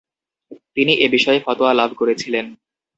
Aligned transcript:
তিনি 0.75 0.93
এ 0.95 1.07
বিষয়ে 1.15 1.39
ফতোয়া 1.39 1.71
লাভ 1.73 1.89
করেছিলেন। 1.93 2.45